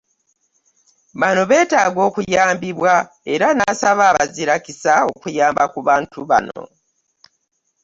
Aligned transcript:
Bano 1.19 1.41
beetaaga 1.49 1.99
okuyambibwa 2.09 2.93
era 3.33 3.47
n'asaba 3.53 4.03
Abazirakisa 4.11 4.93
okuyamba 5.11 5.63
ku 5.73 5.79
bantu 5.89 6.17
bano. 6.29 6.63